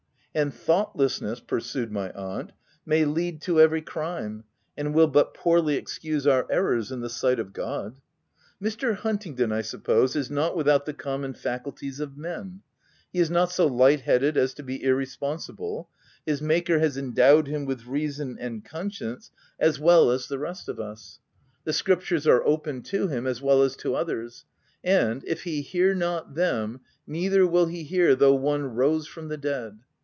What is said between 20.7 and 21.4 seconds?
us;